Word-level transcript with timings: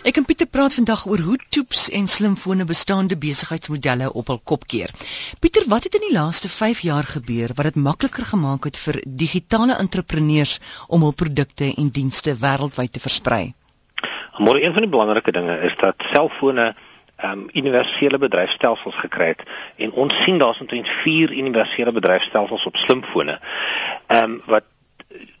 Ek 0.00 0.16
en 0.16 0.24
Pieter 0.24 0.46
praat 0.48 0.72
vandag 0.72 1.02
oor 1.12 1.20
hoe 1.20 1.36
toeps 1.52 1.90
en 1.92 2.06
slimfone 2.08 2.64
bestaande 2.64 3.18
besigheidsmodelle 3.20 4.06
op 4.16 4.30
hul 4.32 4.38
kop 4.48 4.62
keer. 4.64 4.94
Pieter, 5.44 5.66
wat 5.68 5.84
het 5.84 5.98
in 5.98 6.06
die 6.06 6.14
laaste 6.14 6.48
5 6.48 6.80
jaar 6.88 7.04
gebeur 7.04 7.52
wat 7.58 7.68
dit 7.68 7.76
makliker 7.76 8.24
gemaak 8.30 8.64
het 8.64 8.80
vir 8.80 9.02
digitale 9.04 9.76
entrepreneurs 9.76 10.54
om 10.88 11.04
hul 11.04 11.12
produkte 11.12 11.68
en 11.68 11.92
dienste 11.92 12.32
wêreldwyd 12.32 12.94
te 12.96 13.04
versprei? 13.04 13.42
Maar 14.38 14.62
een 14.62 14.72
van 14.72 14.88
die 14.88 14.92
belangrike 14.96 15.36
dinge 15.36 15.58
is 15.68 15.76
dat 15.84 16.08
selfone 16.14 16.70
um 17.20 17.44
universele 17.52 18.18
bedryfstelsels 18.18 18.96
gekry 19.04 19.34
het 19.34 19.44
en 19.76 19.92
ons 19.92 20.22
sien 20.24 20.40
daar's 20.40 20.64
omtrent 20.64 20.88
4 21.04 21.36
universele 21.44 21.92
bedryfstelsels 21.92 22.64
op 22.66 22.76
slimfone. 22.76 23.36
Um 24.08 24.40
wat 24.48 24.64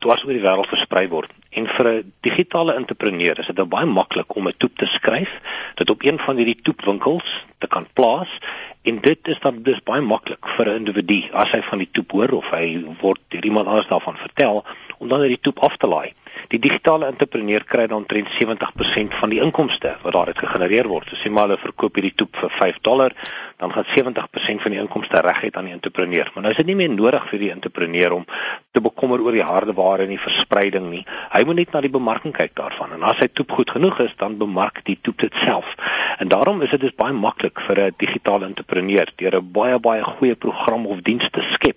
dwars 0.02 0.24
oor 0.24 0.34
die 0.34 0.42
wêreld 0.42 0.70
versprei 0.70 1.06
word. 1.12 1.30
En 1.50 1.66
vir 1.66 1.86
'n 1.88 2.12
digitale 2.26 2.74
entrepreneur 2.74 3.38
is 3.38 3.46
dit 3.46 3.56
nou 3.56 3.66
baie 3.66 3.86
maklik 3.86 4.36
om 4.36 4.48
'n 4.48 4.56
toep 4.56 4.76
te 4.78 4.86
skryf, 4.86 5.30
dit 5.74 5.90
op 5.90 6.02
een 6.02 6.18
van 6.18 6.36
hierdie 6.36 6.60
toepwinkels 6.62 7.44
te 7.58 7.66
kan 7.66 7.86
plaas 7.92 8.38
en 8.82 9.00
dit 9.00 9.28
is 9.28 9.40
dan 9.40 9.62
dis 9.62 9.82
baie 9.82 10.00
maklik 10.00 10.48
vir 10.56 10.66
'n 10.66 10.76
individu 10.76 11.28
as 11.32 11.50
hy 11.50 11.62
van 11.62 11.78
die 11.78 11.90
toep 11.90 12.10
hoor 12.12 12.30
of 12.30 12.50
hy 12.50 12.84
word 13.00 13.20
deur 13.28 13.44
iemand 13.44 13.66
anders 13.66 13.86
daarvan 13.86 14.16
vertel 14.16 14.64
om 14.98 15.08
dan 15.08 15.20
hierdie 15.20 15.40
toep 15.40 15.58
af 15.58 15.76
te 15.76 15.86
laai. 15.86 16.12
Die 16.48 16.58
digitale 16.58 17.06
entrepreneur 17.06 17.64
kry 17.64 17.86
dan 17.86 18.02
omtrent 18.02 18.30
70% 18.32 19.14
van 19.20 19.30
die 19.32 19.40
inkomste 19.40 19.96
wat 20.02 20.12
daaruit 20.16 20.38
gegenereer 20.38 20.88
word. 20.88 21.10
So 21.10 21.16
sê 21.20 21.30
maar 21.30 21.48
hulle 21.48 21.58
verkoop 21.60 21.98
hierdie 21.98 22.14
toep 22.16 22.36
vir 22.40 22.50
5 22.50 22.80
dollar, 22.86 23.14
dan 23.60 23.72
gaan 23.72 23.84
70% 23.84 24.64
van 24.64 24.74
die 24.74 24.80
inkomste 24.80 25.20
reguit 25.20 25.56
aan 25.56 25.68
die 25.68 25.76
entrepreneur. 25.76 26.30
Maar 26.34 26.42
nou 26.42 26.52
is 26.52 26.60
dit 26.62 26.70
nie 26.70 26.78
meer 26.80 26.94
nodig 26.94 27.28
vir 27.28 27.42
die 27.44 27.50
entrepreneur 27.50 28.16
om 28.20 28.24
te 28.72 28.80
bekommer 28.80 29.20
oor 29.20 29.36
die 29.36 29.44
hardeware 29.44 30.06
en 30.06 30.14
die 30.14 30.22
verspreiding 30.22 30.88
nie. 30.90 31.04
Hy 31.34 31.44
moet 31.44 31.60
net 31.60 31.74
na 31.74 31.84
die 31.84 31.92
bemarking 31.92 32.34
kyk 32.36 32.56
daarvan. 32.56 32.96
En 32.96 33.04
as 33.10 33.20
hy 33.20 33.28
toep 33.28 33.52
goed 33.58 33.74
genoeg 33.76 34.00
is, 34.06 34.16
dan 34.16 34.38
bemark 34.40 34.84
die 34.86 34.98
toep 35.02 35.26
dit 35.26 35.44
self. 35.44 35.76
En 36.18 36.28
daarom 36.28 36.62
is 36.62 36.70
dit 36.70 36.80
dus 36.80 36.96
baie 36.96 37.12
maklik 37.12 37.60
vir 37.68 37.80
'n 37.86 37.94
digitale 37.96 38.46
entrepreneur 38.46 39.06
deur 39.16 39.36
'n 39.36 39.52
baie 39.52 39.78
baie 39.78 40.02
goeie 40.02 40.34
program 40.34 40.86
of 40.86 41.00
diens 41.02 41.28
te 41.30 41.42
skep 41.52 41.76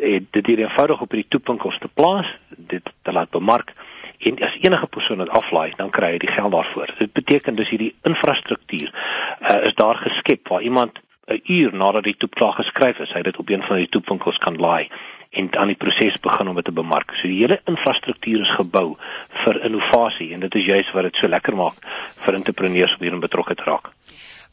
en 0.00 0.28
dit 0.30 0.46
hier 0.46 0.58
eenvoudig 0.58 1.00
op 1.00 1.10
hierdie 1.10 1.28
toepankels 1.28 1.78
te 1.78 1.88
plaas, 1.88 2.28
dit 2.56 2.92
te 3.02 3.12
laat 3.12 3.30
bemark 3.30 3.72
en 4.18 4.42
as 4.42 4.56
enige 4.60 4.86
persoon 4.86 5.18
dit 5.18 5.28
aflaai, 5.28 5.72
dan 5.76 5.90
kry 5.90 6.10
hy 6.14 6.18
die 6.18 6.30
geld 6.32 6.52
daarvoor. 6.52 6.94
Dit 6.98 7.12
beteken 7.12 7.54
dus 7.54 7.68
hierdie 7.68 7.94
infrastruktuur 8.02 8.92
uh, 8.92 9.64
is 9.64 9.74
daar 9.74 9.96
geskep 9.96 10.48
waar 10.48 10.62
iemand 10.62 11.00
'n 11.26 11.40
uur 11.44 11.74
nadat 11.74 12.04
die 12.04 12.16
toep 12.16 12.34
klaar 12.34 12.52
geskryf 12.52 12.98
is, 12.98 13.12
hy 13.12 13.22
dit 13.22 13.36
op 13.36 13.48
een 13.48 13.62
van 13.62 13.76
die 13.76 13.88
toepankels 13.88 14.38
kan 14.38 14.56
laai 14.56 14.88
en 15.30 15.50
dan 15.50 15.66
die 15.66 15.76
proses 15.76 16.20
begin 16.20 16.48
om 16.48 16.54
dit 16.54 16.64
te 16.64 16.72
bemark. 16.72 17.14
So 17.14 17.28
die 17.28 17.40
hele 17.40 17.60
infrastruktuur 17.64 18.40
is 18.40 18.50
gebou 18.58 18.96
vir 19.44 19.60
innovasie 19.64 20.32
en 20.34 20.40
dit 20.40 20.54
is 20.54 20.64
juist 20.64 20.92
wat 20.92 21.08
dit 21.08 21.16
so 21.16 21.28
lekker 21.28 21.56
maak 21.56 21.80
vir 22.26 22.34
entrepreneurs 22.34 22.94
om 22.96 23.06
hierin 23.06 23.24
betrokke 23.24 23.54
te 23.54 23.66
raak. 23.66 23.90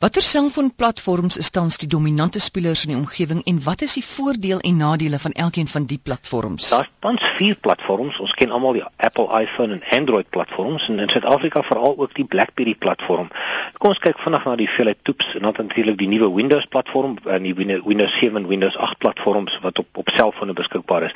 Watter 0.02 0.23
selfoonplatforms 0.25 1.35
is 1.38 1.52
tans 1.53 1.75
die 1.77 1.88
dominante 1.88 2.39
spelers 2.41 2.81
in 2.85 2.89
die 2.89 2.97
omgewing 2.97 3.44
en 3.45 3.59
wat 3.61 3.83
is 3.85 3.94
die 3.99 4.02
voordeel 4.05 4.63
en 4.66 4.80
nadele 4.81 5.19
van 5.21 5.35
elkeen 5.43 5.67
van 5.69 5.83
die 5.85 5.99
platforms? 6.02 6.69
Daar's 6.69 6.89
tans 7.05 7.27
vier 7.35 7.59
platforms. 7.67 8.17
Ons 8.17 8.33
ken 8.33 8.49
almal 8.49 8.80
die 8.80 8.81
Apple 8.95 9.27
iPhone 9.41 9.77
en 9.77 9.83
Android 9.99 10.30
platforms 10.33 10.88
en 10.89 10.97
in 11.05 11.13
Suid-Afrika 11.13 11.61
veral 11.67 11.93
ook 11.97 12.16
die 12.17 12.25
BlackBerry 12.25 12.73
platform. 12.73 13.30
Kom 13.77 13.93
ons 13.93 14.02
kyk 14.02 14.17
vinnig 14.25 14.49
na 14.49 14.55
die 14.63 14.69
veelheid 14.73 15.03
toeps 15.05 15.35
en 15.38 15.45
dan 15.45 15.61
natuurlik 15.67 16.02
die 16.02 16.09
nuwe 16.15 16.31
Windows 16.33 16.65
platform 16.65 17.19
en 17.38 17.45
die 17.45 17.53
Windows 17.61 18.17
7 18.17 18.41
en 18.41 18.49
Windows 18.49 18.77
8 18.89 18.97
platforms 19.05 19.59
wat 19.61 19.86
op 19.86 20.02
op 20.02 20.09
selfone 20.17 20.58
beskikbaar 20.58 21.11
is. 21.11 21.15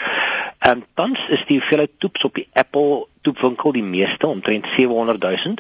En 0.61 0.85
tans 0.93 1.25
is 1.33 1.41
die 1.49 1.57
veelheid 1.57 1.97
toeps 1.97 2.29
op 2.29 2.37
die 2.37 2.45
Apple 2.53 3.07
toepwinkel 3.25 3.73
die 3.75 3.83
meeste 3.83 4.27
omtrent 4.27 4.67
700 4.75 5.21
000. 5.21 5.55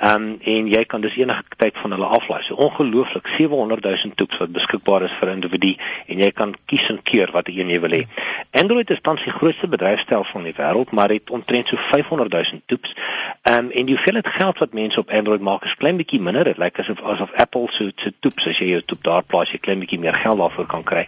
Ehm 0.00 0.14
um, 0.14 0.38
en 0.40 0.68
jy 0.72 0.84
kan 0.84 1.00
dus 1.04 1.16
enige 1.20 1.42
tyd 1.60 1.78
van 1.78 1.92
hulle 1.96 2.08
aflaai. 2.18 2.42
So 2.42 2.54
ongelooflik 2.54 3.26
700 3.36 3.84
000 3.84 4.14
toeps 4.14 4.38
wat 4.40 4.52
beskikbaar 4.52 5.02
is 5.08 5.16
vir 5.20 5.28
'n 5.28 5.38
individu 5.40 5.74
en 6.06 6.18
jy 6.18 6.30
kan 6.30 6.54
kies 6.66 6.88
en 6.88 7.02
keur 7.02 7.30
watter 7.32 7.58
een 7.58 7.68
jy 7.68 7.80
wil 7.80 7.96
hê. 7.98 8.02
Android 8.50 8.90
is 8.90 9.00
tans 9.00 9.22
die 9.24 9.32
grootste 9.32 9.68
bedryfstelsel 9.68 10.40
in 10.40 10.48
die 10.50 10.56
wêreld, 10.56 10.90
maar 10.90 11.08
het 11.08 11.30
omtrent 11.30 11.68
so 11.68 11.76
500 11.76 12.32
000 12.32 12.62
toeps. 12.66 12.94
Ehm 13.42 13.58
um, 13.58 13.70
en 13.70 13.86
die 13.86 13.94
hoeveelheid 13.94 14.26
geld 14.26 14.58
wat 14.58 14.72
mense 14.72 15.00
op 15.00 15.10
Android 15.10 15.40
maak 15.40 15.64
is 15.64 15.76
klein 15.76 15.96
bietjie 15.96 16.20
minder. 16.20 16.44
Dit 16.44 16.58
lyk 16.58 16.78
asof 16.78 17.02
asof 17.02 17.32
Apple 17.32 17.66
so 17.70 17.90
so 17.96 18.10
toeps 18.20 18.46
as 18.46 18.58
jy 18.58 18.70
jou 18.70 18.82
toep 18.82 19.02
daar 19.02 19.22
plaas, 19.22 19.50
jy 19.52 19.58
klein 19.58 19.78
bietjie 19.78 19.98
meer 19.98 20.14
geld 20.14 20.38
daarvoor 20.38 20.66
kan 20.66 20.82
kry. 20.82 21.06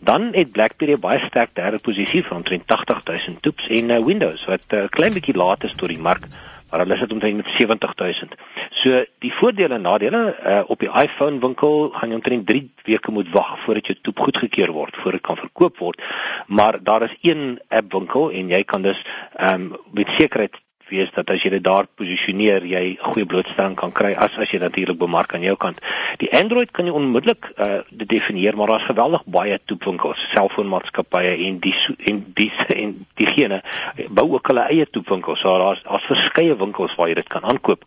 Dan 0.00 0.30
het 0.32 0.52
BlackBerry 0.52 0.98
baie 0.98 1.20
sterk 1.24 1.54
derde 1.54 1.78
posisie 1.78 2.22
vir 2.22 2.36
omtrent 2.36 2.66
80 2.66 3.02
000 3.04 3.40
toeps 3.40 3.68
en 3.68 3.90
uh, 3.90 3.98
Windows 4.04 4.44
wat 4.50 4.60
'n 4.70 4.76
uh, 4.76 4.88
klein 4.90 5.12
bietjie 5.12 5.36
laat 5.44 5.64
is 5.64 5.76
tot 5.76 5.88
die 5.88 6.00
mark 6.08 6.28
maar 6.74 6.82
hulle 6.82 6.96
sit 6.98 7.12
omtrent 7.12 7.36
met 7.36 7.48
70000. 7.54 8.32
So 8.70 9.04
die 9.22 9.30
voordele 9.32 9.74
en 9.74 9.84
nadele 9.86 10.22
uh, 10.34 10.62
op 10.66 10.80
die 10.82 10.90
iPhone 10.90 11.38
winkel 11.38 11.92
gaan 11.94 12.10
jy 12.10 12.18
omtrent 12.18 12.46
3 12.48 12.62
weke 12.88 13.14
moet 13.14 13.30
wag 13.30 13.52
voordat 13.62 13.92
jou 13.92 13.96
toep 14.02 14.24
goedgekeur 14.26 14.72
word 14.74 14.98
voor 14.98 15.14
dit 15.14 15.22
kan 15.22 15.38
verkoop 15.38 15.78
word. 15.78 16.02
Maar 16.46 16.80
daar 16.82 17.06
is 17.06 17.14
een 17.22 17.60
app 17.68 17.94
winkel 17.94 18.30
en 18.30 18.50
jy 18.50 18.64
kan 18.64 18.82
dus 18.82 19.04
ehm 19.36 19.70
um, 19.70 19.78
met 19.94 20.10
sekerheid 20.18 20.58
wees 20.88 21.10
dat 21.14 21.30
as 21.30 21.42
jy 21.44 21.50
dit 21.56 21.64
daar 21.64 21.86
posisioneer, 21.98 22.64
jy 22.68 22.96
goeie 23.00 23.26
blootstelling 23.28 23.76
kan 23.78 23.92
kry 23.92 24.12
as 24.14 24.36
as 24.40 24.52
jy 24.52 24.60
natuurlik 24.62 24.98
bemark 25.00 25.34
aan 25.34 25.44
jou 25.46 25.56
kant. 25.60 25.80
Die 26.22 26.30
Android 26.34 26.72
kan 26.74 26.88
jy 26.88 26.94
onmiddellik 26.94 27.50
uh 27.56 27.82
dit 27.90 28.08
definieer, 28.08 28.56
maar 28.56 28.72
daar's 28.72 28.88
geweldig 28.88 29.24
baie 29.26 29.58
toepwinkels, 29.64 30.22
selfoonmaatskappye 30.32 31.34
en 31.46 31.58
die 31.64 31.74
en 32.10 32.22
die 32.34 32.50
en 32.84 32.94
diegene 33.20 33.62
bou 34.08 34.26
ook 34.34 34.52
hulle 34.52 34.66
eie 34.70 34.86
toepwinkels. 34.86 35.40
So 35.44 35.58
daar's 35.58 35.82
daar's 35.86 36.08
verskeie 36.10 36.56
winkels 36.58 36.96
waar 36.98 37.10
jy 37.12 37.20
dit 37.20 37.30
kan 37.32 37.44
aankoop. 37.44 37.84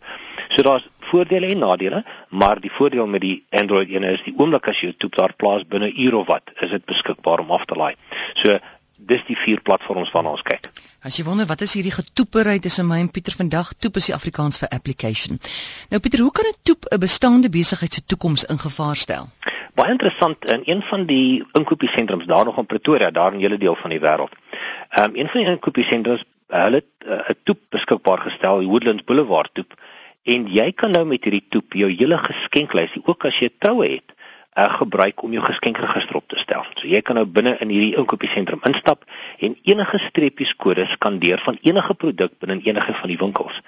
So 0.48 0.62
daar's 0.62 0.86
voordele 1.08 1.52
en 1.52 1.62
nadele, 1.64 2.04
maar 2.28 2.60
die 2.60 2.72
voordeel 2.72 3.06
met 3.06 3.24
die 3.24 3.44
Android 3.50 3.88
ene 3.88 4.12
is 4.16 4.24
die 4.26 4.34
oomblik 4.36 4.68
as 4.68 4.80
jy 4.80 4.90
jou 4.90 4.96
toep 5.04 5.16
daar 5.20 5.34
plaas 5.36 5.64
binne 5.68 5.90
ure 5.92 6.22
of 6.22 6.28
wat, 6.28 6.52
is 6.60 6.72
dit 6.74 6.84
beskikbaar 6.88 7.44
om 7.44 7.54
af 7.56 7.64
te 7.68 7.78
laai. 7.78 7.94
So 8.34 8.58
dis 8.98 9.22
die 9.26 9.36
vier 9.36 9.60
platforms 9.62 10.10
waarna 10.12 10.34
ons 10.34 10.42
kyk. 10.42 10.68
As 11.06 11.16
jy 11.16 11.24
wonder 11.24 11.46
wat 11.46 11.62
is 11.62 11.76
hierdie 11.78 11.94
getoepery 11.94 12.58
tussen 12.58 12.88
my 12.88 12.98
en 12.98 13.10
Pieter 13.14 13.36
vandag, 13.38 13.70
toep 13.78 14.00
is 14.00 14.08
die 14.10 14.14
Afrikaans 14.16 14.58
vir 14.58 14.72
application. 14.74 15.38
Nou 15.92 16.00
Pieter, 16.02 16.24
hoe 16.26 16.32
kan 16.34 16.48
'n 16.50 16.56
toep 16.62 16.88
'n 16.90 16.98
bestaande 16.98 17.48
besigheid 17.48 17.92
se 17.92 18.02
toekoms 18.04 18.44
ingevaar 18.44 18.96
stel? 18.96 19.28
Baie 19.74 19.90
interessant 19.90 20.44
in 20.44 20.62
een 20.64 20.82
van 20.82 21.06
die 21.06 21.44
inkopiesentrums 21.52 22.26
daar 22.26 22.44
nog 22.44 22.58
in 22.58 22.66
Pretoria, 22.66 23.10
daar 23.10 23.32
in 23.32 23.38
'n 23.38 23.42
hele 23.42 23.58
deel 23.58 23.74
van 23.74 23.90
die 23.90 24.00
wêreld. 24.00 24.34
Ehm 24.90 25.04
um, 25.04 25.16
een 25.16 25.28
van 25.28 25.40
die 25.40 25.50
inkopiesentrums, 25.50 26.24
hulle 26.48 26.82
het 26.82 26.92
eh, 26.98 27.12
'n 27.12 27.30
uh, 27.30 27.36
toep 27.44 27.60
beskikbaar 27.68 28.18
gestel, 28.18 28.58
die 28.58 28.68
Woodlands 28.68 29.04
Boulevard 29.04 29.54
toep. 29.54 29.74
En 30.22 30.46
jy 30.46 30.72
kan 30.72 30.90
nou 30.90 31.04
met 31.06 31.24
hierdie 31.24 31.46
toep 31.48 31.72
jou 31.72 31.90
hele 31.90 32.18
geskenklysie, 32.18 33.02
ook 33.04 33.24
as 33.24 33.38
jy 33.38 33.50
troue 33.58 33.88
het, 33.88 34.12
uh, 34.58 34.66
gebruik 34.74 35.22
om 35.22 35.32
jou 35.32 35.44
geskenkregister 35.44 36.16
op 36.16 36.28
te 36.28 36.38
stel. 36.38 36.66
So 36.74 36.88
jy 36.90 37.00
kan 37.06 37.18
nou 37.20 37.26
binne 37.26 37.54
in 37.62 37.70
hierdie 37.72 37.94
inkopiesentrum 38.00 38.64
instap 38.68 39.06
en 39.38 39.56
enige 39.62 40.00
streepies 40.08 40.54
kodes 40.56 40.96
skandeer 40.98 41.42
van 41.44 41.58
enige 41.62 41.94
produk 41.94 42.34
binne 42.42 42.60
enige 42.66 42.94
van 43.00 43.12
die 43.12 43.18
winkels. 43.20 43.62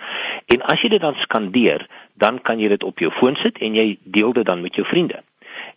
En 0.50 0.62
as 0.62 0.82
jy 0.82 0.94
dit 0.96 1.02
dan 1.02 1.18
skandeer, 1.22 1.86
dan 2.18 2.42
kan 2.42 2.60
jy 2.60 2.72
dit 2.74 2.84
op 2.84 2.98
jou 2.98 3.10
foon 3.14 3.38
sit 3.38 3.62
en 3.62 3.78
jy 3.78 3.98
deel 4.04 4.34
dit 4.36 4.46
dan 4.46 4.62
met 4.62 4.74
jou 4.74 4.86
vriende. 4.86 5.22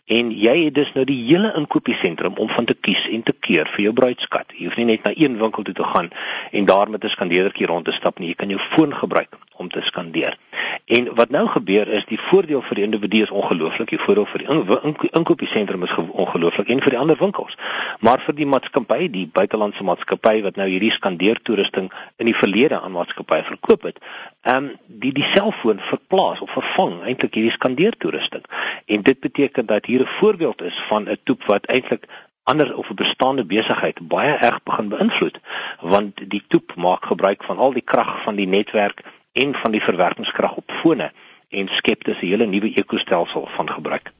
En 0.08 0.30
jy 0.32 0.54
het 0.64 0.74
dus 0.74 0.92
nou 0.96 1.04
die 1.08 1.20
hele 1.26 1.52
inkopiesentrum 1.58 2.36
om 2.40 2.48
van 2.48 2.66
te 2.68 2.74
kies 2.74 3.06
en 3.08 3.22
te 3.22 3.34
keur 3.46 3.68
vir 3.76 3.88
jou 3.88 3.94
bruidskat. 3.96 4.52
Jy 4.56 4.68
hoef 4.68 4.76
nie 4.80 4.90
net 4.92 5.04
na 5.04 5.12
een 5.16 5.38
winkel 5.40 5.66
toe 5.66 5.74
te 5.74 5.86
gaan 5.94 6.10
en 6.52 6.64
daar 6.64 6.90
met 6.90 7.04
'n 7.04 7.16
skandeerdertjie 7.16 7.66
rond 7.66 7.84
te 7.84 7.92
stap 7.92 8.18
nie. 8.18 8.28
Jy 8.28 8.34
kan 8.34 8.48
jou 8.48 8.60
foon 8.60 8.94
gebruik 8.94 9.43
om 9.56 9.68
te 9.68 9.80
skandeer. 9.82 10.38
En 10.84 11.14
wat 11.14 11.30
nou 11.30 11.46
gebeur 11.48 11.88
is 11.88 12.04
die 12.04 12.18
voordeel 12.20 12.62
vir 12.62 12.74
die 12.74 12.84
individu 12.84 13.22
is 13.22 13.30
ongelooflik, 13.30 13.88
die 13.88 14.00
voordeel 14.00 14.26
vir 14.26 14.42
die 14.44 15.10
inkopiesentrum 15.10 15.82
is 15.86 15.94
ongelooflik 15.96 16.68
en 16.68 16.82
vir 16.82 16.96
die 16.96 16.98
ander 16.98 17.18
winkels. 17.20 17.56
Maar 18.00 18.20
vir 18.20 18.36
die 18.40 18.48
maatskappy, 18.50 19.08
die 19.10 19.26
buitelandse 19.26 19.86
maatskappy 19.86 20.42
wat 20.42 20.58
nou 20.60 20.66
hierdie 20.68 20.92
skandeertoerusting 20.92 21.90
in 22.16 22.30
die 22.30 22.36
verlede 22.36 22.80
aan 22.80 22.96
maatskappye 22.96 23.46
verkoop 23.54 23.88
het, 23.90 24.02
ehm 24.42 24.56
um, 24.56 24.70
die 24.86 25.12
die 25.12 25.24
selfoon 25.32 25.80
verplaas 25.80 26.40
of 26.40 26.50
vervang 26.50 27.00
eintlik 27.02 27.34
hierdie 27.34 27.54
skandeertoerusting. 27.54 28.44
En 28.86 29.02
dit 29.02 29.20
beteken 29.20 29.66
dat 29.66 29.86
hier 29.86 30.00
'n 30.02 30.16
voorbeeld 30.20 30.62
is 30.62 30.78
van 30.88 31.08
'n 31.08 31.18
toep 31.24 31.44
wat 31.44 31.66
eintlik 31.66 32.08
ander 32.44 32.76
of 32.76 32.90
'n 32.90 32.94
bestaande 32.94 33.44
besigheid 33.44 34.08
baie 34.08 34.34
erg 34.48 34.62
begin 34.62 34.88
beïnvloed 34.88 35.40
want 35.80 36.30
die 36.30 36.44
toep 36.48 36.74
maak 36.76 37.06
gebruik 37.06 37.44
van 37.44 37.56
al 37.56 37.72
die 37.72 37.86
krag 37.92 38.22
van 38.22 38.34
die 38.34 38.46
netwerk 38.46 39.02
en 39.34 39.54
van 39.54 39.74
die 39.74 39.82
verwerkingskrag 39.82 40.56
op 40.62 40.70
fone 40.80 41.12
en 41.50 41.68
skep 41.78 42.04
dus 42.04 42.20
'n 42.22 42.26
hele 42.26 42.46
nuwe 42.46 42.70
ekostelsel 42.74 43.46
van 43.56 43.68
gebruik. 43.70 44.12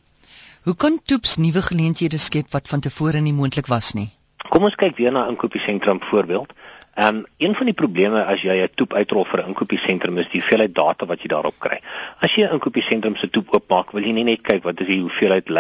Hoe 0.63 0.77
kan 0.77 1.01
toeps 1.05 1.37
nuwe 1.37 1.63
geleenthede 1.63 2.19
skep 2.19 2.51
wat 2.51 2.69
van 2.69 2.81
tevore 2.81 3.21
nie 3.21 3.33
moontlik 3.33 3.67
was 3.67 3.93
nie? 3.93 4.11
Kom 4.49 4.65
ons 4.65 4.75
kyk 4.75 4.97
weer 4.97 5.13
na 5.13 5.27
inkopiesentrum 5.29 6.01
voorbeeld. 6.03 6.53
Ehm 6.95 7.17
um, 7.17 7.25
een 7.37 7.55
van 7.55 7.67
die 7.67 7.75
probleme 7.75 8.25
as 8.25 8.43
jy 8.43 8.57
'n 8.63 8.69
toep 8.75 8.95
uitrol 8.95 9.25
vir 9.25 9.43
'n 9.43 9.49
inkopiesentrum 9.49 10.19
is 10.19 10.29
die 10.29 10.41
hoeveelheid 10.41 10.75
data 10.75 11.07
wat 11.07 11.23
jy 11.23 11.29
daarop 11.29 11.59
kry. 11.59 11.81
As 12.19 12.35
jy 12.35 12.45
'n 12.45 12.53
inkopiesentrum 12.53 13.17
se 13.17 13.31
toep 13.31 13.55
oopmaak, 13.55 13.91
wil 13.93 14.03
jy 14.03 14.13
nie 14.13 14.25
net 14.25 14.41
kyk 14.41 14.63
wat 14.63 14.81
is 14.81 14.87
die 14.87 15.01
hoeveelheid 15.01 15.51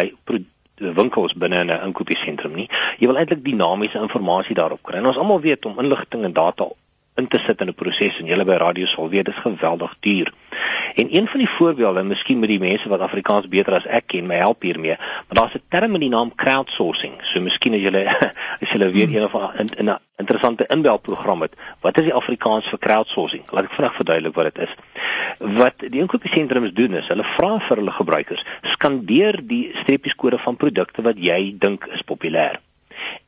winkels 0.76 1.34
binne 1.34 1.60
in 1.60 1.70
'n 1.70 1.84
inkopiesentrum 1.86 2.54
nie. 2.54 2.68
Jy 2.98 3.06
wil 3.06 3.16
eintlik 3.16 3.44
dinamiese 3.44 3.98
inligting 3.98 4.54
daarop 4.54 4.82
kry. 4.82 4.96
En 4.96 5.06
ons 5.06 5.16
almal 5.16 5.40
weet 5.40 5.64
om 5.64 5.78
inligting 5.78 6.24
en 6.24 6.32
data 6.32 6.64
in 7.16 7.28
te 7.28 7.38
sit 7.38 7.60
in 7.60 7.68
'n 7.68 7.74
proses 7.74 8.18
en 8.18 8.26
julle 8.26 8.44
by 8.44 8.56
radio 8.58 8.86
sal 8.86 9.08
weet 9.08 9.24
dis 9.24 9.44
geweldig 9.46 9.96
duur. 10.00 10.32
En 10.94 11.14
een 11.16 11.28
van 11.28 11.38
die 11.38 11.48
voorbeelde, 11.48 12.02
miskien 12.02 12.38
met 12.38 12.48
die 12.48 12.58
mense 12.58 12.88
wat 12.88 13.00
Afrikaans 13.00 13.48
beter 13.48 13.74
as 13.74 13.86
ek 13.86 14.06
ken, 14.06 14.26
my 14.26 14.34
help 14.34 14.62
hiermee, 14.62 14.96
maar 14.98 15.38
daar's 15.38 15.54
'n 15.54 15.62
term 15.68 15.90
met 15.90 16.00
die 16.00 16.10
naam 16.10 16.34
crowdsourcing. 16.34 17.14
So 17.22 17.40
miskien 17.40 17.74
as 17.74 17.80
jy 17.80 18.06
as 18.62 18.70
jy 18.70 18.90
weer 18.90 19.06
hmm. 19.06 19.16
een 19.16 19.24
of 19.24 19.34
'n 19.34 19.88
'n 19.88 19.98
interessante 20.16 20.66
inbelprogram 20.66 21.40
het. 21.40 21.54
Wat 21.80 21.98
is 21.98 22.04
die 22.04 22.14
Afrikaans 22.14 22.66
vir 22.66 22.78
crowdsourcing? 22.78 23.42
Laat 23.50 23.64
ek 23.64 23.72
vinnig 23.72 23.94
verduidelik 23.94 24.34
wat 24.34 24.54
dit 24.54 24.68
is. 24.68 24.74
Wat 25.38 25.74
die 25.78 26.00
inkopiesentrums 26.00 26.72
doen 26.72 26.94
is, 26.94 27.08
hulle 27.08 27.24
vra 27.24 27.58
vir 27.58 27.76
hulle 27.76 27.90
gebruikers, 27.90 28.44
skandeer 28.62 29.40
die 29.42 29.70
streepjeskode 29.74 30.38
van 30.38 30.56
produkte 30.56 31.02
wat 31.02 31.18
jy 31.18 31.54
dink 31.58 31.86
is 31.86 32.02
populêr. 32.02 32.58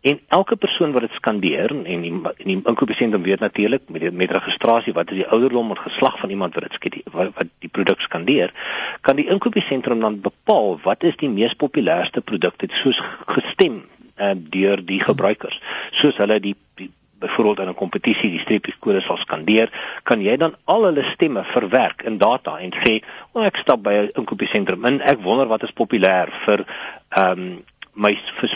En 0.00 0.20
elke 0.28 0.56
persoon 0.56 0.92
wat 0.92 1.06
dit 1.06 1.12
skandeer 1.12 1.72
en 1.84 2.04
die, 2.04 2.12
die 2.44 2.56
inkopiesentrum 2.56 3.22
weet 3.22 3.40
natuurlik 3.40 3.88
met 3.88 4.00
die, 4.00 4.10
met 4.10 4.30
registrasie 4.30 4.94
wat 4.96 5.10
is 5.10 5.22
die 5.22 5.28
ouderdom 5.28 5.70
en 5.70 5.78
geslag 5.78 6.18
van 6.18 6.30
iemand 6.30 6.54
wat 6.54 6.68
dit 6.68 6.78
skiet 6.78 7.00
wat, 7.12 7.32
wat 7.34 7.50
die 7.64 7.72
produk 7.72 8.00
skandeer, 8.00 8.54
kan 9.00 9.16
die 9.16 9.28
inkopiesentrum 9.32 10.00
dan 10.00 10.20
bepaal 10.20 10.78
wat 10.84 11.02
is 11.02 11.16
die 11.16 11.30
mees 11.32 11.54
populairste 11.54 12.20
produkte 12.20 12.68
soos 12.82 13.02
gestem 13.26 13.82
uh, 14.16 14.32
deur 14.36 14.84
die 14.84 15.00
gebruikers. 15.00 15.60
Soos 15.90 16.16
hulle 16.22 16.40
die, 16.40 16.54
die 16.80 16.90
byvoorbeeld 17.18 17.58
in 17.58 17.68
'n 17.68 17.74
kompetisie 17.74 18.30
die 18.30 18.38
streepjeskode 18.38 19.00
sal 19.00 19.16
skandeer, 19.16 19.70
kan 20.02 20.20
jy 20.20 20.36
dan 20.36 20.54
al 20.64 20.84
hulle 20.84 21.02
stemme 21.02 21.44
verwerk 21.44 22.02
in 22.02 22.18
data 22.18 22.58
en 22.58 22.72
sê, 22.72 23.00
"O, 23.32 23.40
oh, 23.40 23.44
ek 23.44 23.56
stap 23.56 23.82
by 23.82 23.92
'n 23.92 24.10
inkopiesentrum 24.14 24.84
en 24.84 25.00
ek 25.00 25.22
wonder 25.22 25.46
wat 25.46 25.62
is 25.62 25.72
populêr 25.72 26.30
vir 26.44 26.64
ehm 27.08 27.40
um, 27.40 27.64
my 27.96 28.12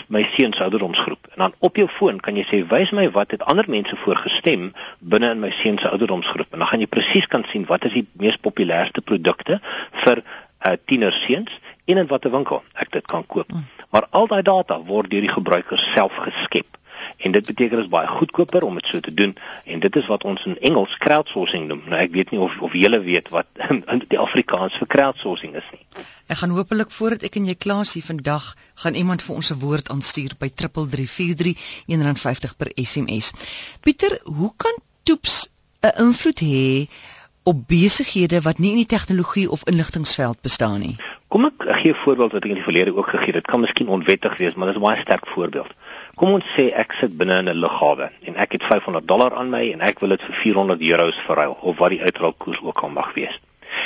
my 0.07 0.21
seun 0.33 0.53
se 0.53 0.63
ouderdomsgroep. 0.63 1.27
En 1.33 1.37
dan 1.45 1.53
op 1.59 1.75
jou 1.75 1.87
foon 1.89 2.19
kan 2.19 2.37
jy 2.37 2.45
sê 2.49 2.61
wys 2.69 2.93
my 2.95 3.07
wat 3.11 3.31
het 3.35 3.43
ander 3.43 3.65
mense 3.67 3.95
voorgestem 4.03 4.71
binne 4.99 5.31
in 5.33 5.41
my 5.41 5.49
seun 5.61 5.79
se 5.81 5.89
ouderdomsgroep. 5.89 6.53
En 6.53 6.63
dan 6.63 6.67
gaan 6.67 6.83
jy 6.85 6.87
presies 6.87 7.27
kan 7.27 7.45
sien 7.49 7.65
wat 7.69 7.85
is 7.89 7.97
die 7.97 8.07
mees 8.13 8.37
populairste 8.37 9.01
produkte 9.01 9.59
vir 10.03 10.21
uh, 10.21 10.75
tienerseuns 10.85 11.59
en 11.85 11.97
in 11.97 12.07
watter 12.07 12.31
winkel 12.31 12.63
ek 12.73 12.91
dit 12.91 13.05
kan 13.05 13.25
koop. 13.25 13.49
Hmm. 13.51 13.65
Maar 13.89 14.07
al 14.09 14.27
daai 14.27 14.41
data 14.41 14.79
word 14.87 15.09
deur 15.11 15.25
die 15.25 15.35
gebruikers 15.37 15.89
self 15.93 16.21
geskep 16.27 16.77
en 17.21 17.31
dit 17.31 17.45
beteken 17.45 17.77
dit 17.77 17.85
is 17.85 17.91
baie 17.91 18.07
goedkoper 18.07 18.65
om 18.67 18.79
dit 18.79 18.87
so 18.87 18.99
te 18.99 19.13
doen 19.13 19.35
en 19.65 19.79
dit 19.79 19.95
is 20.01 20.07
wat 20.11 20.23
ons 20.23 20.45
in 20.49 20.57
Engels 20.69 20.97
crowdsourcing 20.97 21.67
noem. 21.69 21.83
Nou 21.91 22.01
ek 22.01 22.11
weet 22.17 22.33
nie 22.33 22.41
of 22.41 22.57
of 22.67 22.73
julle 22.77 23.01
weet 23.05 23.29
wat 23.35 23.47
in 23.69 24.03
die 24.07 24.19
Afrikaans 24.19 24.77
vir 24.81 24.89
crowdsourcing 24.95 25.55
is 25.61 25.69
nie. 25.75 25.85
Ek 26.31 26.41
gaan 26.41 26.55
hopelik 26.57 26.91
voordat 26.95 27.25
ek 27.27 27.39
en 27.39 27.47
jy 27.51 27.55
klaar 27.55 27.85
is 27.87 27.95
vandag 28.05 28.51
gaan 28.83 28.99
iemand 28.99 29.25
vir 29.25 29.35
ons 29.35 29.51
'n 29.51 29.61
woord 29.63 29.89
aanstuur 29.93 30.37
by 30.39 30.49
3343 30.49 31.55
R1.50 31.87 32.57
per 32.57 32.71
SMS. 32.75 33.33
Pieter, 33.81 34.19
hoe 34.23 34.53
kan 34.57 34.77
toeps 35.03 35.47
'n 35.81 35.97
invloed 36.07 36.39
hê 36.39 36.87
op 37.43 37.67
besighede 37.67 38.41
wat 38.41 38.57
nie 38.57 38.69
in 38.69 38.81
die 38.83 38.85
tegnologie 38.85 39.49
of 39.49 39.65
inligtingveld 39.65 40.41
bestaan 40.41 40.79
nie. 40.79 40.95
Kom 41.27 41.45
ek 41.45 41.65
gee 41.81 41.91
'n 41.91 42.03
voorbeeld 42.03 42.31
wat 42.31 42.43
ek 42.43 42.49
in 42.49 42.59
die 42.59 42.69
verlede 42.69 42.95
ook 42.95 43.07
gegee 43.07 43.33
het. 43.33 43.33
Dit 43.33 43.47
kan 43.47 43.59
miskien 43.59 43.87
onwettig 43.87 44.37
wees, 44.37 44.53
maar 44.53 44.67
dit 44.67 44.75
is 44.75 44.81
'n 44.81 44.85
baie 44.85 45.01
sterk 45.01 45.27
voorbeeld. 45.27 45.71
Kom 46.21 46.35
ons 46.37 46.49
sê 46.53 46.67
ek 46.77 46.91
sit 46.99 47.13
binne 47.17 47.39
in 47.41 47.47
'n 47.49 47.61
lughawe 47.61 48.07
en 48.29 48.35
ek 48.43 48.51
het 48.55 48.63
500 48.63 49.07
dollar 49.11 49.33
aan 49.33 49.49
my 49.49 49.61
en 49.73 49.79
ek 49.81 50.01
wil 50.01 50.09
dit 50.13 50.21
vir 50.21 50.35
400 50.41 50.81
euros 50.89 51.21
verruil 51.27 51.57
of 51.61 51.77
wat 51.77 51.89
die 51.89 52.01
uitruilkoers 52.01 52.61
ook 52.61 52.81
al 52.83 52.89
mag 52.89 53.13
wees. 53.15 53.39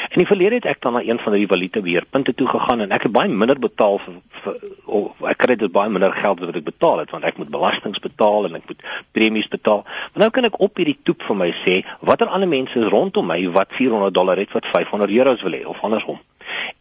In 0.09 0.19
die 0.19 0.27
verlede 0.27 0.55
het 0.55 0.65
ek 0.65 0.81
dan 0.81 0.93
na 0.93 1.01
een 1.01 1.19
van 1.19 1.33
die 1.33 1.47
valutebeheerpunte 1.47 2.33
toe 2.33 2.47
gegaan 2.47 2.81
en 2.81 2.91
ek 2.91 3.07
het 3.07 3.11
baie 3.11 3.29
minder 3.29 3.59
betaal 3.59 3.97
vir, 4.03 4.19
vir 4.43 4.59
of 4.85 5.23
ek 5.31 5.37
kry 5.37 5.55
dit 5.55 5.71
baie 5.71 5.89
minder 5.89 6.11
geld 6.11 6.43
wat 6.43 6.59
ek 6.59 6.67
betaal 6.67 6.99
het 7.05 7.15
want 7.15 7.23
ek 7.23 7.39
moet 7.39 7.53
belastings 7.55 8.03
betaal 8.03 8.49
en 8.49 8.59
ek 8.59 8.67
moet 8.67 8.83
premies 9.15 9.47
betaal. 9.47 9.85
Maar 9.87 10.27
nou 10.27 10.29
kan 10.29 10.51
ek 10.51 10.59
op 10.59 10.75
hierdie 10.75 10.99
toep 11.07 11.23
vir 11.23 11.39
my 11.45 11.51
sê 11.63 11.81
watter 12.01 12.27
ander 12.27 12.51
mense 12.51 12.79
is 12.79 12.91
rondom 12.91 13.31
my 13.31 13.39
wat 13.55 13.71
400 13.79 14.13
dollar 14.13 14.43
het 14.43 14.51
wat 14.51 14.67
500 14.75 15.11
euros 15.11 15.41
wil 15.47 15.55
hê 15.55 15.63
of 15.63 15.79
andersom. 15.79 16.19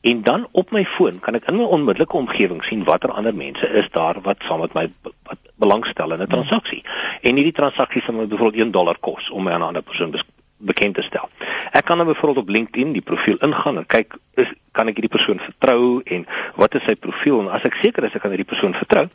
En 0.00 0.22
dan 0.22 0.48
op 0.50 0.70
my 0.70 0.84
foon 0.84 1.20
kan 1.20 1.38
ek 1.38 1.48
in 1.48 1.56
my 1.56 1.64
onmiddellike 1.64 2.16
omgewing 2.16 2.62
sien 2.64 2.84
watter 2.84 3.10
ander 3.10 3.34
mense 3.34 3.68
is 3.80 3.88
daar 3.90 4.20
wat 4.22 4.44
saam 4.48 4.60
met 4.60 4.74
my 4.74 4.88
wat 5.30 5.43
belangstel 5.56 6.12
in 6.12 6.20
'n 6.20 6.26
transaksie. 6.26 6.82
En 7.22 7.36
hierdie 7.36 7.52
transaksie 7.52 8.02
sal 8.02 8.14
my 8.14 8.26
byvoorbeeld 8.26 8.66
1 8.66 8.70
dollar 8.70 8.98
kos 9.00 9.30
om 9.30 9.42
my 9.42 9.52
aan 9.52 9.60
'n 9.60 9.66
ander 9.70 9.82
persoon 9.82 10.14
bekend 10.56 10.94
te 10.94 11.02
stel. 11.02 11.28
Ek 11.72 11.84
kan 11.84 11.96
dan 11.96 12.06
byvoorbeeld 12.06 12.44
op 12.44 12.48
LinkedIn 12.48 12.92
die 12.92 13.02
profiel 13.02 13.36
ingaan 13.36 13.76
en 13.76 13.86
kyk 13.86 14.16
is 14.34 14.52
kan 14.72 14.88
ek 14.88 14.98
hierdie 14.98 15.12
persoon 15.12 15.38
vertrou 15.38 16.00
en 16.04 16.26
wat 16.56 16.74
is 16.74 16.86
sy 16.88 16.94
profiel 16.94 17.40
en 17.40 17.50
as 17.52 17.66
ek 17.68 17.74
seker 17.82 18.04
is 18.04 18.14
ek 18.14 18.24
kan 18.24 18.32
hierdie 18.34 18.48
persoon 18.48 18.74
vertrou, 18.74 19.08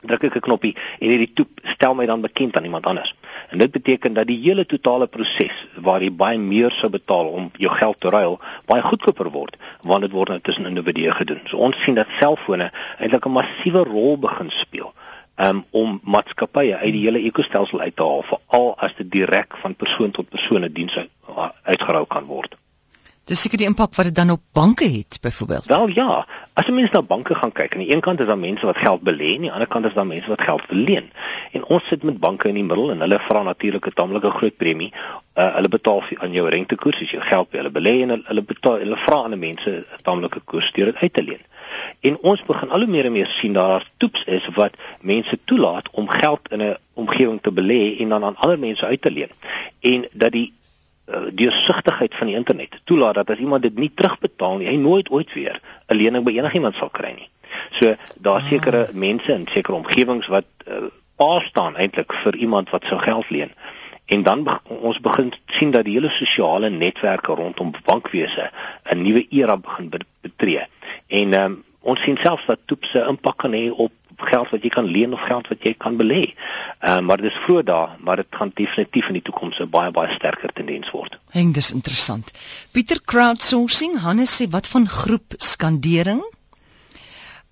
druk 0.00 0.24
ek 0.24 0.36
'n 0.36 0.40
knoppie 0.40 0.74
en 1.00 1.08
hierdie 1.08 1.32
toep 1.34 1.60
stel 1.74 1.94
my 1.94 2.06
dan 2.06 2.20
bekend 2.20 2.56
aan 2.56 2.64
iemand 2.64 2.86
anders. 2.86 3.14
En 3.50 3.58
dit 3.58 3.70
beteken 3.70 4.14
dat 4.14 4.26
die 4.26 4.38
hele 4.38 4.66
totale 4.66 5.06
proses 5.06 5.66
waar 5.74 6.02
jy 6.02 6.10
baie 6.10 6.38
meer 6.38 6.70
sou 6.70 6.90
betaal 6.90 7.26
om 7.26 7.50
jou 7.56 7.72
geld 7.72 8.00
te 8.00 8.10
ruil, 8.10 8.40
baie 8.66 8.82
goedkoper 8.82 9.30
word 9.30 9.56
want 9.82 10.02
dit 10.02 10.12
word 10.12 10.28
nou 10.28 10.40
tussen 10.40 10.66
individue 10.66 11.10
gedoen. 11.10 11.40
So 11.46 11.56
ons 11.56 11.82
sien 11.82 11.94
dat 11.94 12.06
selfone 12.18 12.70
eintlik 12.98 13.26
'n 13.26 13.32
massiewe 13.32 13.84
rol 13.84 14.18
begin 14.18 14.50
speel 14.50 14.94
um, 15.38 15.64
om 15.70 16.00
maatskappye 16.02 16.76
uit 16.76 16.92
die 16.92 17.04
hele 17.06 17.22
ekostelsel 17.30 17.80
uit 17.80 17.96
te 17.96 18.02
haal 18.02 18.24
veral 18.30 18.72
as 18.78 18.94
dit 19.00 19.10
direk 19.10 19.56
van 19.62 19.74
persoon 19.74 20.10
tot 20.10 20.28
persoon 20.28 20.64
'n 20.64 20.72
diens 20.72 20.98
uitgerou 21.62 22.06
kan 22.06 22.24
word. 22.24 22.56
Dis 23.28 23.42
seker 23.44 23.60
die 23.60 23.66
impak 23.68 23.92
wat 23.92 24.06
dit 24.08 24.14
dan 24.16 24.30
op 24.30 24.40
banke 24.56 24.86
het 24.88 25.18
byvoorbeeld. 25.20 25.66
Wel 25.68 25.90
ja, 25.92 26.26
as 26.56 26.66
jy 26.66 26.72
mens 26.72 26.94
na 26.94 27.02
banke 27.02 27.34
gaan 27.36 27.52
kyk, 27.52 27.74
aan 27.74 27.82
die 27.84 27.90
een 27.92 28.00
kant 28.00 28.20
is 28.24 28.26
daar 28.26 28.38
mense 28.40 28.64
wat 28.66 28.78
geld 28.80 29.02
belê, 29.04 29.34
aan 29.34 29.44
die 29.44 29.52
ander 29.52 29.68
kant 29.68 29.84
is 29.84 29.92
daar 29.94 30.06
mense 30.06 30.28
wat 30.32 30.40
geld 30.40 30.62
leen. 30.68 31.10
En 31.52 31.64
ons 31.64 31.84
sit 31.86 32.02
met 32.02 32.16
banke 32.18 32.48
in 32.48 32.56
die 32.56 32.64
middel 32.64 32.90
en 32.94 33.04
hulle 33.04 33.18
vra 33.20 33.42
natuurlik 33.42 33.86
'n 33.86 33.92
tamelike 34.00 34.30
groot 34.30 34.56
premie. 34.56 34.92
Uh, 35.36 35.54
hulle 35.54 35.68
betaal 35.68 36.00
vir 36.00 36.18
aan 36.18 36.32
jou 36.32 36.48
rentekoers 36.48 37.02
as 37.02 37.10
jy 37.10 37.20
geld 37.20 37.50
by 37.50 37.56
hulle 37.60 37.70
belê 37.70 37.94
en 38.02 38.08
hulle, 38.08 38.24
hulle 38.26 38.42
betaal 38.42 38.78
hulle 38.78 38.96
vra 38.96 39.22
aan 39.24 39.36
die 39.36 39.44
mense 39.44 39.70
'n 39.70 40.02
tamelike 40.02 40.40
koers 40.40 40.72
deur 40.72 40.86
dit 40.86 40.96
uit 40.96 41.12
te 41.12 41.22
leen. 41.22 41.44
En 42.00 42.18
ons 42.20 42.44
begin 42.44 42.70
al 42.70 42.84
hoe 42.84 42.88
meer 42.88 43.04
en 43.04 43.12
meer 43.12 43.26
sien 43.26 43.52
daar 43.52 43.90
toeps 43.96 44.24
is 44.24 44.48
wat 44.54 44.76
mense 45.00 45.38
toelaat 45.44 45.90
om 45.90 46.08
geld 46.08 46.52
in 46.52 46.62
'n 46.62 46.76
omgewing 46.92 47.40
te 47.42 47.52
belê 47.52 47.98
en 47.98 48.08
dan 48.08 48.24
aan 48.24 48.36
ander 48.36 48.58
mense 48.58 48.86
uit 48.86 49.02
te 49.02 49.10
leen. 49.10 49.30
En 49.80 50.08
dat 50.12 50.32
die 50.32 50.52
uh, 51.08 51.16
deursigtigheid 51.32 52.14
van 52.14 52.26
die 52.26 52.36
internet 52.36 52.80
toelaat 52.84 53.14
dat 53.14 53.30
as 53.30 53.36
iemand 53.36 53.62
dit 53.62 53.76
nie 53.76 53.92
terugbetaal 53.94 54.56
nie, 54.56 54.68
hy 54.68 54.76
nooit 54.76 55.10
ooit 55.10 55.32
weer 55.32 55.60
'n 55.86 55.96
lening 55.96 56.24
by 56.24 56.36
enigiemand 56.36 56.76
sal 56.76 56.90
kry 56.90 57.12
nie. 57.16 57.28
So 57.70 57.94
daar 58.14 58.40
ah. 58.40 58.48
sekere 58.48 58.88
mense 58.92 59.32
in 59.32 59.46
sekere 59.50 59.76
omgewings 59.76 60.26
wat 60.26 60.44
uh, 60.66 60.74
pa 61.16 61.40
staan 61.40 61.76
eintlik 61.76 62.12
vir 62.12 62.36
iemand 62.36 62.70
wat 62.70 62.84
sou 62.84 62.98
geld 63.00 63.30
leen. 63.30 63.52
En 64.06 64.22
dan 64.22 64.42
be 64.44 64.58
ons 64.64 65.00
begin 65.00 65.32
sien 65.46 65.70
dat 65.70 65.84
die 65.84 65.94
hele 65.94 66.08
sosiale 66.08 66.70
netwerke 66.70 67.32
rondom 67.32 67.72
bankwese 67.84 68.50
'n 68.84 69.02
nuwe 69.02 69.26
era 69.30 69.56
begin 69.56 69.90
betree. 70.20 70.66
En 71.06 71.32
um, 71.32 71.64
ons 71.90 72.02
sien 72.04 72.18
selfs 72.20 72.46
dat 72.50 72.60
toepse 72.70 73.04
impak 73.10 73.38
kan 73.44 73.56
hê 73.56 73.68
op 73.70 73.92
geld 74.28 74.50
wat 74.50 74.64
jy 74.66 74.70
kan 74.74 74.86
leen 74.90 75.12
of 75.14 75.22
geld 75.28 75.48
wat 75.48 75.66
jy 75.66 75.74
kan 75.78 75.98
belê. 75.98 76.22
Ehm 76.80 76.98
uh, 76.98 77.00
maar 77.06 77.22
dit 77.22 77.30
is 77.30 77.38
vroeg 77.44 77.62
daar, 77.68 77.96
maar 77.98 78.16
dit 78.16 78.26
gaan 78.30 78.50
definitief 78.54 79.08
in 79.08 79.18
die 79.18 79.22
toekoms 79.22 79.60
'n 79.60 79.70
baie 79.70 79.90
baie 79.90 80.14
sterker 80.14 80.52
tendens 80.52 80.90
word. 80.90 81.18
Heng 81.30 81.52
dis 81.52 81.72
interessant. 81.72 82.32
Pieter 82.72 83.00
crowdsourcing, 83.04 83.98
Hannes 84.00 84.40
sê 84.40 84.48
wat 84.50 84.66
van 84.66 84.88
groep 84.88 85.34
skandering 85.36 86.24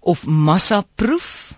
of 0.01 0.27
massaproef? 0.27 1.53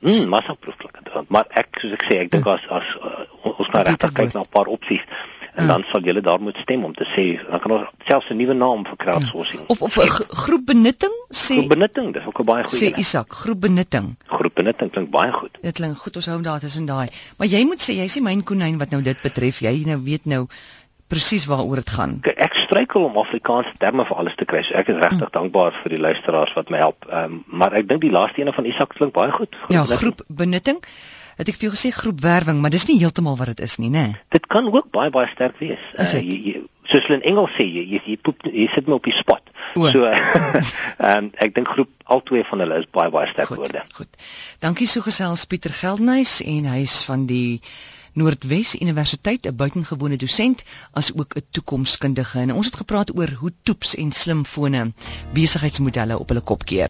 Mm, 0.00 0.28
massaproef 0.28 0.76
klink 0.76 0.96
interessant, 0.96 1.28
maar 1.28 1.46
ek 1.50 1.80
soos 1.80 1.92
ek 1.92 2.02
sê, 2.02 2.20
ek 2.24 2.30
dink 2.30 2.46
as 2.46 2.64
as 2.70 2.96
uh, 3.02 3.26
ons 3.58 3.68
nou 3.68 3.82
regtig 3.82 4.12
kyk 4.12 4.32
na 4.32 4.40
'n 4.40 4.54
paar 4.56 4.66
opsies 4.66 5.04
en 5.58 5.66
ja. 5.66 5.72
dan 5.72 5.84
sal 5.90 6.04
julle 6.06 6.20
daar 6.20 6.40
moet 6.40 6.56
stem 6.56 6.84
om 6.84 6.94
te 6.94 7.06
sê 7.14 7.24
dan 7.50 7.60
kan 7.62 7.72
ons 7.76 7.86
selfs 8.06 8.30
'n 8.30 8.36
nuwe 8.36 8.54
naam 8.54 8.84
vir 8.86 8.96
crowdsourcing. 8.96 9.60
Ja. 9.60 9.66
Of 9.74 9.82
of 9.82 9.96
'n 9.96 10.06
groep 10.42 10.66
benutting 10.66 11.14
sê 11.30 11.58
Groep 11.58 11.68
benutting, 11.68 12.12
dis 12.14 12.26
ook 12.26 12.40
'n 12.40 12.44
baie 12.44 12.64
goeie. 12.64 12.92
Sê 12.92 12.98
Isak, 12.98 13.32
groep 13.32 13.60
benutting. 13.60 14.16
Groep 14.26 14.54
benutting 14.54 14.90
klink 14.90 15.10
baie 15.10 15.32
goed. 15.32 15.58
Dit 15.60 15.74
klink 15.74 15.98
goed, 15.98 16.16
ons 16.16 16.26
hou 16.26 16.40
daar 16.42 16.60
tussen 16.60 16.86
daai. 16.86 17.08
Maar 17.36 17.48
jy 17.48 17.64
moet 17.64 17.82
sê 17.82 17.92
jy 17.98 18.06
sê 18.06 18.22
myn 18.22 18.44
konyn 18.44 18.78
wat 18.78 18.90
nou 18.90 19.02
dit 19.02 19.22
betref, 19.22 19.60
jy 19.60 19.82
nou 19.86 19.98
weet 20.02 20.24
nou 20.24 20.46
presies 21.08 21.46
waaroor 21.46 21.76
dit 21.76 21.90
gaan. 21.90 22.20
Ek, 22.36 22.54
struikel 22.54 23.04
om 23.04 23.16
Afrikaanse 23.16 23.72
terme 23.78 24.04
vir 24.04 24.16
alles 24.16 24.34
te 24.36 24.44
kry. 24.44 24.62
So 24.62 24.74
ek 24.74 24.88
is 24.88 25.00
regtig 25.00 25.28
hmm. 25.28 25.36
dankbaar 25.40 25.72
vir 25.82 25.90
die 25.90 25.98
luisteraars 25.98 26.52
wat 26.54 26.70
my 26.70 26.78
help. 26.78 27.06
Ehm 27.10 27.24
um, 27.24 27.44
maar 27.46 27.72
ek 27.72 27.88
dink 27.88 28.00
die 28.00 28.10
laaste 28.10 28.44
een 28.44 28.52
van 28.52 28.64
Isak 28.64 28.94
klink 28.94 29.12
baie 29.12 29.32
goed. 29.32 29.56
Groep 29.56 29.70
ja, 29.70 29.82
benutting. 29.82 29.98
groep 29.98 30.22
benutting 30.28 30.82
het 31.38 31.48
ek 31.48 31.58
vir 31.58 31.68
jou 31.68 31.74
gesê 31.76 31.92
groepwerwing, 31.94 32.60
maar 32.62 32.74
dis 32.74 32.88
nie 32.90 32.98
heeltemal 33.00 33.38
wat 33.38 33.52
dit 33.54 33.62
is 33.66 33.78
nie, 33.82 33.90
né? 33.94 34.06
Dit 34.34 34.48
kan 34.50 34.66
ook 34.72 34.90
baie 34.94 35.10
baie 35.14 35.30
sterk 35.30 35.58
wees. 35.62 35.82
Uh, 35.94 36.06
jy, 36.18 36.38
jy 36.48 36.54
soos 36.88 37.06
hulle 37.06 37.20
in 37.20 37.26
Engels 37.32 37.54
sê, 37.56 37.66
jy 37.68 37.84
jy, 37.94 38.00
jy, 38.12 38.16
poep, 38.22 38.48
jy 38.48 38.66
sit 38.72 38.88
my 38.88 38.96
op 38.98 39.06
die 39.08 39.16
spot. 39.16 39.52
O. 39.76 39.90
So 39.92 40.08
ehm 40.12 40.62
um, 41.10 41.30
ek 41.36 41.54
dink 41.58 41.70
groep 41.74 41.92
al 42.08 42.24
twee 42.26 42.46
van 42.48 42.64
hulle 42.64 42.80
is 42.82 42.88
baie 42.98 43.12
baie 43.14 43.28
sterk 43.30 43.52
woorde. 43.54 43.84
Goed. 43.98 44.10
Dankie 44.64 44.88
so 44.90 45.04
gesels 45.06 45.46
Pieter 45.46 45.74
Geldnys 45.76 46.40
en 46.44 46.68
hy's 46.72 47.02
van 47.08 47.28
die 47.30 47.60
Noordwes 48.18 48.74
Universiteit 48.80 49.46
'n 49.46 49.54
buitengewone 49.54 50.16
dosent 50.16 50.64
as 51.00 51.12
ook 51.14 51.36
'n 51.36 51.46
toekomskundige 51.50 52.38
en 52.40 52.52
ons 52.54 52.66
het 52.66 52.80
gepraat 52.82 53.16
oor 53.16 53.30
hoe 53.40 53.52
toeps 53.62 53.94
en 53.94 54.10
slimfone 54.12 54.92
besigheidsmodelle 55.32 56.18
op 56.18 56.28
hulle 56.28 56.40
kop 56.40 56.64
keer. 56.64 56.86